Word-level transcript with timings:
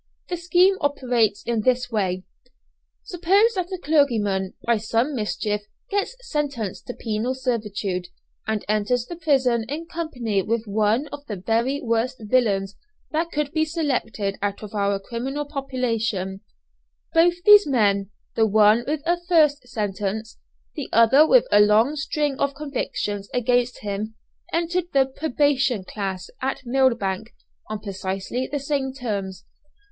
The 0.29 0.37
scheme 0.37 0.77
operates 0.81 1.43
in 1.43 1.61
this 1.61 1.91
way 1.91 2.23
suppose 3.03 3.53
that 3.53 3.71
a 3.71 3.77
clergyman 3.77 4.55
by 4.65 4.77
some 4.77 5.13
mischance 5.15 5.61
gets 5.91 6.15
sentenced 6.21 6.87
to 6.87 6.95
penal 6.95 7.35
servitude, 7.35 8.07
and 8.47 8.65
enters 8.67 9.05
the 9.05 9.15
prison 9.15 9.63
in 9.69 9.85
company 9.85 10.41
with 10.41 10.65
one 10.65 11.07
of 11.09 11.23
the 11.27 11.35
very 11.35 11.81
worst 11.83 12.15
villains 12.19 12.75
that 13.11 13.29
could 13.29 13.51
be 13.51 13.63
selected 13.63 14.39
out 14.41 14.63
of 14.63 14.73
our 14.73 14.97
criminal 14.99 15.45
population; 15.45 16.41
both 17.13 17.35
these 17.43 17.67
men, 17.67 18.09
the 18.35 18.47
one 18.47 18.83
with 18.87 19.03
a 19.05 19.19
first 19.27 19.67
sentence, 19.69 20.39
the 20.73 20.89
other 20.91 21.27
with 21.27 21.45
a 21.51 21.59
long 21.61 21.95
string 21.95 22.39
of 22.39 22.55
convictions 22.55 23.29
against 23.35 23.81
him, 23.81 24.15
enter 24.51 24.81
the 24.93 25.05
"probation 25.05 25.83
class" 25.83 26.31
at 26.41 26.65
Millbank, 26.65 27.35
on 27.67 27.79
precisely 27.79 28.49
the 28.51 28.57
same 28.57 28.91
terms. 28.93 29.45